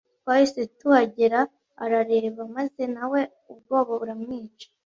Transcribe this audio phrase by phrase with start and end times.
[0.21, 1.39] Twahise tuhagera
[1.83, 4.67] arareba maze nawe ubwoba buramwica